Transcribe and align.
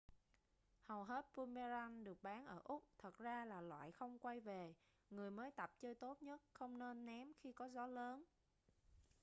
hầu 0.83 1.03
hết 1.03 1.25
boomerang 1.35 2.03
được 2.03 2.23
bán 2.23 2.45
ở 2.45 2.59
úc 2.63 2.83
thật 2.97 3.17
ra 3.19 3.45
là 3.45 3.61
loại 3.61 3.91
không 3.91 4.19
quay 4.19 4.39
về 4.39 4.73
người 5.09 5.31
mới 5.31 5.51
tập 5.51 5.71
chơi 5.81 5.95
tốt 5.95 6.21
nhất 6.21 6.41
không 6.53 6.79
nên 6.79 7.05
ném 7.05 7.33
khi 7.41 7.51
có 7.53 7.65
gió 7.69 7.87
lớn 7.87 8.23